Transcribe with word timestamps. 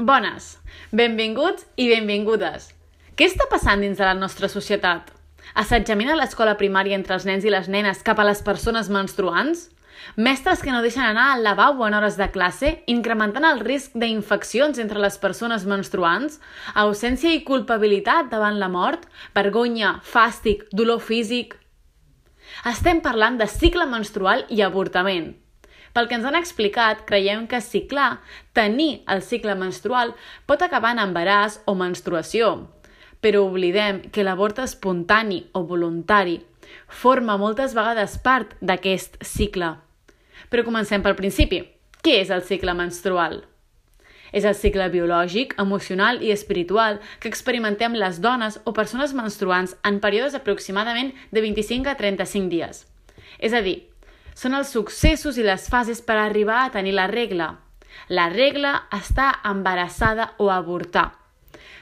Bones, 0.00 0.54
benvinguts 0.96 1.66
i 1.76 1.90
benvingudes. 1.90 2.70
Què 3.12 3.26
està 3.28 3.44
passant 3.50 3.82
dins 3.84 3.98
de 3.98 4.06
la 4.06 4.14
nostra 4.16 4.48
societat? 4.48 5.10
Assetjament 5.60 6.08
a 6.08 6.16
l'escola 6.16 6.54
primària 6.56 6.96
entre 6.96 7.18
els 7.18 7.26
nens 7.28 7.44
i 7.44 7.52
les 7.52 7.68
nenes 7.68 8.00
cap 8.06 8.16
a 8.16 8.24
les 8.24 8.40
persones 8.46 8.88
menstruants? 8.88 9.66
Mestres 10.16 10.62
que 10.64 10.72
no 10.72 10.80
deixen 10.80 11.04
anar 11.04 11.26
al 11.34 11.44
lavabo 11.44 11.84
en 11.84 11.98
hores 11.98 12.16
de 12.16 12.30
classe, 12.32 12.70
incrementant 12.88 13.44
el 13.44 13.60
risc 13.60 13.92
d'infeccions 13.92 14.80
entre 14.80 15.04
les 15.04 15.20
persones 15.20 15.68
menstruants? 15.68 16.40
Ausència 16.72 17.34
i 17.36 17.44
culpabilitat 17.44 18.32
davant 18.32 18.56
la 18.56 18.72
mort? 18.72 19.04
Vergonya, 19.36 19.98
fàstic, 20.00 20.64
dolor 20.72 21.04
físic? 21.04 21.58
Estem 22.64 23.04
parlant 23.04 23.36
de 23.36 23.52
cicle 23.52 23.84
menstrual 23.84 24.48
i 24.48 24.64
avortament. 24.64 25.34
Pel 25.92 26.06
que 26.06 26.14
ens 26.14 26.26
han 26.26 26.38
explicat, 26.38 27.02
creiem 27.06 27.48
que 27.50 27.60
ciclar, 27.60 28.20
tenir 28.54 29.02
el 29.10 29.24
cicle 29.26 29.56
menstrual, 29.58 30.14
pot 30.46 30.62
acabar 30.62 30.94
en 30.94 31.02
embaràs 31.02 31.58
o 31.66 31.74
menstruació. 31.74 32.52
Però 33.20 33.42
oblidem 33.48 34.04
que 34.14 34.24
l'avort 34.24 34.62
espontani 34.62 35.42
o 35.52 35.64
voluntari 35.66 36.38
forma 36.86 37.36
moltes 37.36 37.74
vegades 37.74 38.16
part 38.22 38.54
d'aquest 38.62 39.18
cicle. 39.26 39.74
Però 40.50 40.64
comencem 40.64 41.02
pel 41.02 41.18
principi. 41.18 41.64
Què 42.00 42.20
és 42.22 42.30
el 42.32 42.46
cicle 42.46 42.72
menstrual? 42.74 43.42
És 44.32 44.46
el 44.46 44.54
cicle 44.54 44.86
biològic, 44.94 45.56
emocional 45.58 46.22
i 46.22 46.30
espiritual 46.30 47.00
que 47.18 47.28
experimentem 47.28 47.98
les 47.98 48.22
dones 48.22 48.60
o 48.64 48.72
persones 48.72 49.12
menstruants 49.12 49.74
en 49.84 49.98
períodes 50.00 50.38
aproximadament 50.38 51.12
de 51.34 51.42
25 51.42 51.90
a 51.90 51.96
35 51.98 52.48
dies. 52.48 52.84
És 53.42 53.52
a 53.52 53.60
dir, 53.60 53.89
són 54.34 54.54
els 54.54 54.70
successos 54.74 55.38
i 55.38 55.46
les 55.46 55.68
fases 55.70 56.00
per 56.02 56.18
arribar 56.18 56.64
a 56.64 56.70
tenir 56.74 56.94
la 56.96 57.06
regla. 57.10 57.54
La 58.08 58.28
regla 58.30 58.86
està 58.94 59.32
embarassada 59.44 60.32
o 60.38 60.50
avortar. 60.50 61.10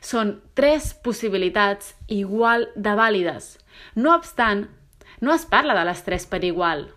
Són 0.00 0.36
tres 0.54 0.92
possibilitats 0.94 1.94
igual 2.08 2.68
de 2.76 2.94
vàlides. 2.98 3.56
No 3.96 4.14
obstant, 4.14 4.66
no 5.20 5.34
es 5.34 5.46
parla 5.46 5.74
de 5.74 5.84
les 5.88 6.02
tres 6.06 6.26
per 6.26 6.42
igual. 6.44 6.88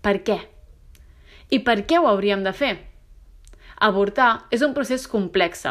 Per 0.00 0.20
què? 0.24 0.38
I 1.50 1.60
per 1.66 1.82
què 1.88 1.98
ho 1.98 2.08
hauríem 2.08 2.44
de 2.44 2.52
fer? 2.56 2.74
Avortar 3.84 4.46
és 4.54 4.62
un 4.62 4.72
procés 4.74 5.08
complex, 5.10 5.66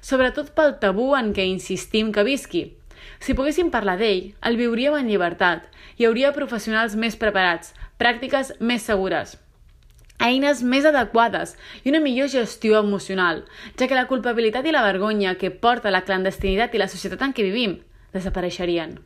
sobretot 0.00 0.52
pel 0.56 0.78
tabú 0.80 1.12
en 1.18 1.32
què 1.36 1.44
insistim 1.48 2.12
que 2.14 2.24
visqui. 2.26 2.62
Si 3.22 3.34
poguéssim 3.34 3.70
parlar 3.70 3.96
d'ell, 3.98 4.32
el 4.46 4.56
viuríem 4.58 4.94
en 4.98 5.08
llibertat. 5.10 5.66
Hi 5.98 6.06
hauria 6.06 6.32
professionals 6.34 6.94
més 6.98 7.18
preparats, 7.18 7.74
pràctiques 8.02 8.52
més 8.60 8.82
segures, 8.90 9.36
eines 10.22 10.62
més 10.62 10.86
adequades 10.86 11.54
i 11.82 11.90
una 11.90 12.00
millor 12.02 12.28
gestió 12.30 12.78
emocional, 12.80 13.44
ja 13.78 13.88
que 13.88 13.98
la 13.98 14.08
culpabilitat 14.10 14.66
i 14.66 14.74
la 14.74 14.84
vergonya 14.86 15.36
que 15.38 15.50
porta 15.50 15.94
la 15.94 16.04
clandestinitat 16.06 16.74
i 16.74 16.82
la 16.82 16.90
societat 16.90 17.22
en 17.26 17.34
què 17.34 17.46
vivim 17.46 17.78
desapareixerien. 18.14 18.98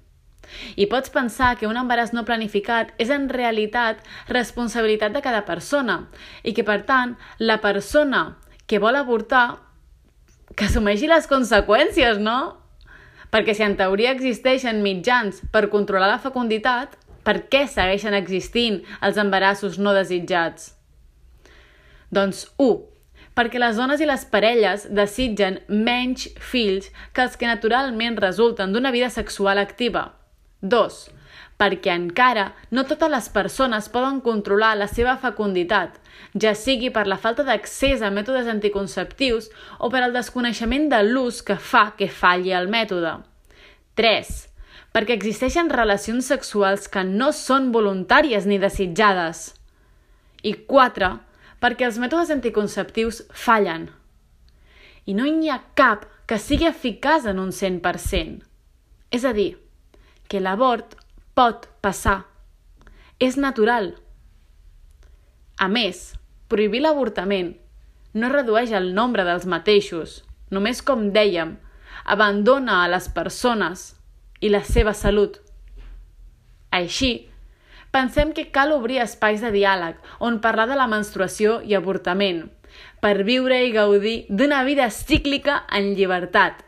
I 0.77 0.86
pots 0.86 1.11
pensar 1.11 1.56
que 1.58 1.66
un 1.66 1.78
embaràs 1.78 2.12
no 2.14 2.25
planificat 2.27 2.92
és 3.03 3.11
en 3.11 3.28
realitat 3.33 4.03
responsabilitat 4.28 5.14
de 5.16 5.22
cada 5.25 5.42
persona 5.48 6.05
i 6.44 6.55
que, 6.55 6.62
per 6.62 6.84
tant, 6.86 7.16
la 7.38 7.58
persona 7.64 8.36
que 8.66 8.78
vol 8.83 8.98
avortar 8.98 9.58
que 10.55 10.69
assumeixi 10.69 11.10
les 11.10 11.27
conseqüències, 11.27 12.20
no? 12.22 12.62
Perquè 13.34 13.56
si 13.56 13.64
en 13.66 13.75
teoria 13.78 14.12
existeixen 14.14 14.84
mitjans 14.84 15.42
per 15.53 15.66
controlar 15.72 16.12
la 16.12 16.22
fecunditat, 16.22 16.94
per 17.26 17.41
què 17.50 17.64
segueixen 17.66 18.14
existint 18.14 18.82
els 19.03 19.19
embarassos 19.19 19.81
no 19.82 19.94
desitjats? 19.97 20.70
Doncs 22.14 22.44
1. 22.62 22.76
Perquè 23.37 23.60
les 23.60 23.76
dones 23.76 24.00
i 24.00 24.06
les 24.09 24.22
parelles 24.31 24.87
desitgen 24.94 25.59
menys 25.69 26.28
fills 26.38 26.88
que 27.12 27.26
els 27.26 27.34
que 27.37 27.50
naturalment 27.50 28.16
resulten 28.22 28.72
d'una 28.72 28.94
vida 28.94 29.10
sexual 29.10 29.59
activa. 29.59 30.06
2. 30.62 31.03
Perquè 31.60 31.92
encara 31.98 32.47
no 32.70 32.87
totes 32.88 33.10
les 33.12 33.28
persones 33.34 33.91
poden 33.93 34.22
controlar 34.25 34.75
la 34.78 34.88
seva 34.88 35.19
fecunditat, 35.20 35.98
ja 36.32 36.54
sigui 36.54 36.93
per 36.94 37.06
la 37.10 37.19
falta 37.20 37.44
d'accés 37.44 38.04
a 38.04 38.12
mètodes 38.12 38.48
anticonceptius 38.53 39.50
o 39.81 39.91
per 39.93 40.04
al 40.04 40.16
desconeixement 40.16 40.91
de 40.93 41.03
l'ús 41.04 41.43
que 41.43 41.58
fa 41.58 41.88
que 41.98 42.08
falli 42.08 42.54
el 42.56 42.70
mètode. 42.72 43.19
3 43.97 44.37
perquè 44.96 45.12
existeixen 45.12 45.68
relacions 45.68 46.24
sexuals 46.32 46.86
que 46.88 47.02
no 47.04 47.26
són 47.36 47.66
voluntàries 47.68 48.46
ni 48.48 48.56
desitjades. 48.56 49.50
I 50.40 50.54
4. 50.70 51.10
Perquè 51.60 51.84
els 51.84 51.98
mètodes 52.00 52.30
anticonceptius 52.32 53.18
fallen. 53.28 53.90
I 55.04 55.12
no 55.18 55.26
hi 55.28 55.50
ha 55.52 55.58
cap 55.76 56.06
que 56.24 56.38
sigui 56.40 56.64
eficaç 56.70 57.26
en 57.28 57.42
un 57.42 57.52
100%. 57.52 58.40
És 59.12 59.26
a 59.28 59.34
dir, 59.36 59.58
que 60.32 60.40
l'abort 60.40 60.96
pot 61.36 61.68
passar. 61.84 62.22
És 63.20 63.36
natural. 63.36 63.92
A 65.60 65.68
més, 65.68 66.14
prohibir 66.48 66.80
l'avortament 66.80 67.52
no 68.16 68.32
redueix 68.32 68.72
el 68.72 68.94
nombre 68.96 69.28
dels 69.28 69.44
mateixos, 69.44 70.22
només 70.48 70.80
com 70.80 71.10
dèiem, 71.12 71.58
abandona 72.08 72.80
a 72.80 72.88
les 72.88 73.12
persones 73.12 73.90
i 74.41 74.50
la 74.52 74.62
seva 74.64 74.94
salut. 74.94 75.38
Així, 76.70 77.28
pensem 77.94 78.32
que 78.36 78.48
cal 78.52 78.74
obrir 78.74 79.00
espais 79.04 79.41
de 79.41 79.52
diàleg 79.54 79.97
on 80.20 80.41
parlar 80.44 80.66
de 80.69 80.76
la 80.76 80.88
menstruació 80.91 81.60
i 81.64 81.76
avortament, 81.78 82.44
per 83.00 83.22
viure 83.25 83.62
i 83.64 83.72
gaudir 83.72 84.19
d'una 84.28 84.62
vida 84.64 84.91
cíclica 84.91 85.62
en 85.72 85.94
llibertat. 85.96 86.60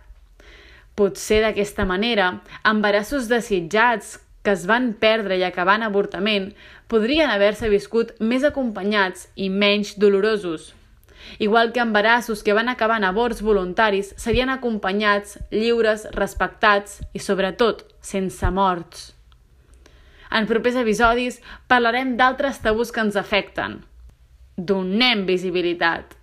Potser 0.98 1.42
d'aquesta 1.44 1.84
manera, 1.86 2.40
embarassos 2.66 3.28
desitjats 3.30 4.16
que 4.42 4.54
es 4.56 4.64
van 4.66 4.94
perdre 4.98 5.36
i 5.38 5.44
acabar 5.44 5.76
en 5.78 5.86
avortament 5.86 6.52
podrien 6.88 7.30
haver-se 7.30 7.68
viscut 7.68 8.14
més 8.18 8.46
acompanyats 8.48 9.28
i 9.36 9.50
menys 9.52 9.92
dolorosos. 10.00 10.72
Igual 11.38 11.72
que 11.72 11.80
embarassos 11.80 12.42
que 12.42 12.52
van 12.52 12.68
acabar 12.68 12.98
en 12.98 13.06
avorts 13.08 13.42
voluntaris 13.42 14.14
serien 14.16 14.50
acompanyats, 14.50 15.38
lliures, 15.50 16.08
respectats 16.12 17.00
i, 17.12 17.22
sobretot, 17.22 17.86
sense 18.00 18.50
morts. 18.50 19.14
En 20.30 20.44
propers 20.50 20.76
episodis 20.76 21.40
parlarem 21.70 22.16
d'altres 22.20 22.60
tabús 22.60 22.92
que 22.92 23.00
ens 23.00 23.16
afecten. 23.16 23.80
Donem 24.58 25.24
visibilitat. 25.24 26.17